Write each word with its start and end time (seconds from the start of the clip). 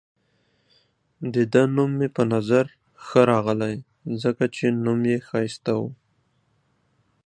د 1.33 1.35
ده 1.53 1.63
نوم 1.75 1.91
مې 1.99 2.07
په 2.15 2.23
نظر 2.33 2.65
ښه 3.05 3.21
راغلی، 3.31 3.75
ځکه 4.21 4.43
چې 4.55 4.65
نوم 4.83 5.01
يې 5.11 5.17
ښایسته 5.27 5.73
وو. 5.79 5.89